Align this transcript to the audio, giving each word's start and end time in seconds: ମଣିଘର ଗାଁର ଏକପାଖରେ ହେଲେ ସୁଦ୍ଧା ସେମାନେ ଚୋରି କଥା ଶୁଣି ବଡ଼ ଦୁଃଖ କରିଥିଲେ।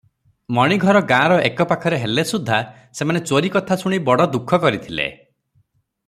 ମଣିଘର 0.57 1.01
ଗାଁର 1.11 1.35
ଏକପାଖରେ 1.49 1.99
ହେଲେ 2.05 2.23
ସୁଦ୍ଧା 2.29 2.57
ସେମାନେ 2.99 3.21
ଚୋରି 3.31 3.51
କଥା 3.57 3.77
ଶୁଣି 3.83 3.99
ବଡ଼ 4.11 4.27
ଦୁଃଖ 4.37 4.61
କରିଥିଲେ। 4.65 5.09